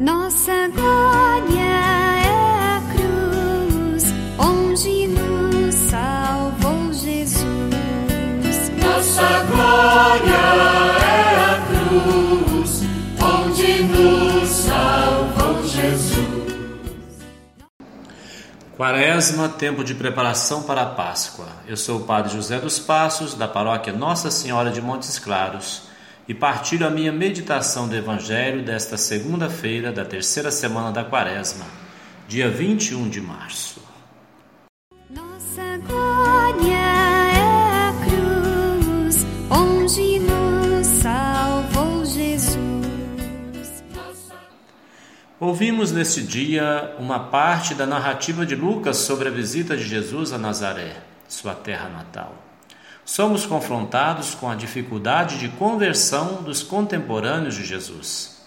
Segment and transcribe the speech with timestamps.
[0.00, 4.04] Nossa glória é a cruz,
[4.38, 7.44] onde nos salvou Jesus.
[8.80, 10.36] Nossa glória
[11.02, 12.82] é a cruz,
[13.20, 16.16] onde nos salvou Jesus.
[18.76, 21.48] Quaresma, tempo de preparação para a Páscoa.
[21.66, 25.87] Eu sou o Padre José dos Passos, da paróquia Nossa Senhora de Montes Claros
[26.28, 31.64] e partilho a minha meditação do Evangelho desta segunda-feira da terceira semana da Quaresma,
[32.28, 33.82] dia 21 de março.
[35.08, 36.76] Nossa glória
[37.34, 42.58] é a cruz, onde nos salvou Jesus.
[45.40, 50.36] Ouvimos neste dia uma parte da narrativa de Lucas sobre a visita de Jesus a
[50.36, 52.47] Nazaré, sua terra natal
[53.08, 58.42] somos confrontados com a dificuldade de conversão dos contemporâneos de Jesus.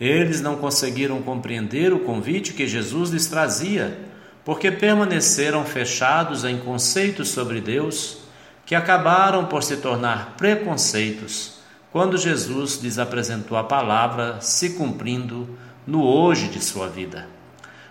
[0.00, 3.98] Eles não conseguiram compreender o convite que Jesus lhes trazia,
[4.44, 8.18] porque permaneceram fechados em conceitos sobre Deus
[8.64, 11.58] que acabaram por se tornar preconceitos
[11.90, 17.26] quando Jesus lhes apresentou a palavra se cumprindo no hoje de sua vida.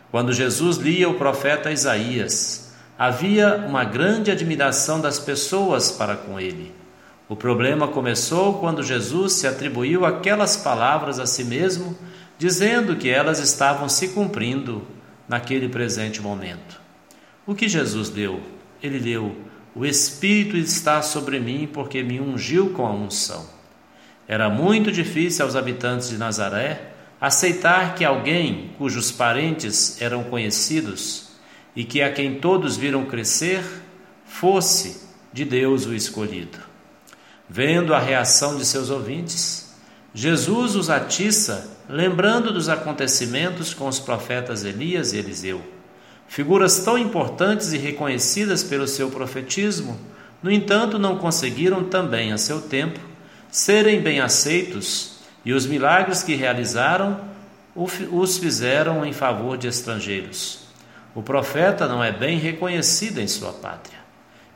[0.09, 6.72] Quando Jesus lia o profeta Isaías, Havia uma grande admiração das pessoas para com ele.
[7.27, 11.97] O problema começou quando Jesus se atribuiu aquelas palavras a si mesmo,
[12.38, 14.85] dizendo que elas estavam se cumprindo
[15.27, 16.80] naquele presente momento.
[17.47, 18.39] O que Jesus deu?
[18.81, 19.35] Ele deu:
[19.73, 23.47] O Espírito está sobre mim porque me ungiu com a unção.
[24.28, 31.33] Era muito difícil aos habitantes de Nazaré aceitar que alguém cujos parentes eram conhecidos
[31.75, 33.63] e que a quem todos viram crescer
[34.25, 36.59] fosse de Deus o escolhido.
[37.49, 39.73] Vendo a reação de seus ouvintes,
[40.13, 45.61] Jesus os atiça, lembrando dos acontecimentos com os profetas Elias e Eliseu.
[46.27, 50.00] Figuras tão importantes e reconhecidas pelo seu profetismo,
[50.41, 53.00] no entanto, não conseguiram também, a seu tempo,
[53.50, 57.22] serem bem aceitos, e os milagres que realizaram
[57.75, 60.62] os fizeram em favor de estrangeiros.
[61.16, 64.00] O profeta não é bem reconhecido em sua pátria.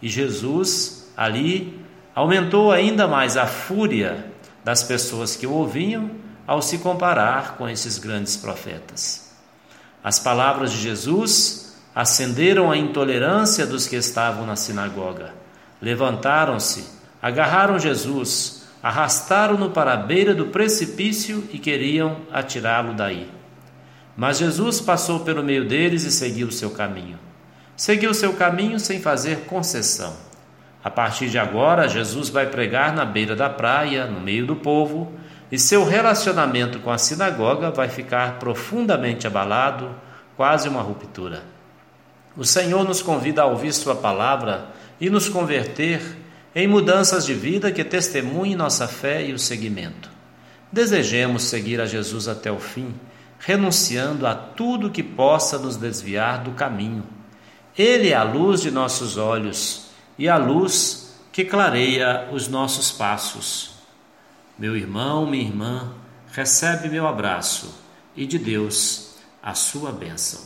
[0.01, 1.79] E Jesus, ali,
[2.15, 4.25] aumentou ainda mais a fúria
[4.63, 6.11] das pessoas que o ouviam
[6.47, 9.35] ao se comparar com esses grandes profetas.
[10.03, 15.33] As palavras de Jesus acenderam a intolerância dos que estavam na sinagoga.
[15.81, 16.87] Levantaram-se,
[17.21, 23.36] agarraram Jesus, arrastaram-no para a beira do precipício e queriam atirá-lo daí.
[24.17, 27.19] Mas Jesus passou pelo meio deles e seguiu o seu caminho.
[27.75, 30.17] Seguiu o seu caminho sem fazer concessão.
[30.83, 35.13] A partir de agora, Jesus vai pregar na beira da praia, no meio do povo,
[35.51, 39.95] e seu relacionamento com a sinagoga vai ficar profundamente abalado,
[40.35, 41.43] quase uma ruptura.
[42.35, 44.69] O Senhor nos convida a ouvir Sua palavra
[44.99, 46.01] e nos converter
[46.55, 50.09] em mudanças de vida que testemunhem nossa fé e o seguimento.
[50.71, 52.95] Desejemos seguir a Jesus até o fim
[53.39, 57.03] renunciando a tudo que possa nos desviar do caminho.
[57.77, 59.87] Ele é a luz de nossos olhos
[60.17, 63.75] e a luz que clareia os nossos passos.
[64.57, 65.93] Meu irmão, minha irmã,
[66.31, 67.75] recebe meu abraço
[68.15, 70.41] e de Deus a sua bênção.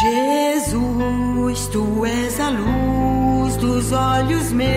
[0.00, 2.81] Jesus, tu és a luz
[3.62, 4.72] dos olhos meus.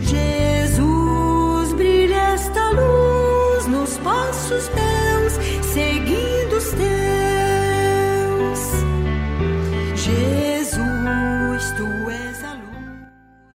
[0.00, 4.97] Jesus, brilha esta luz nos passos meus,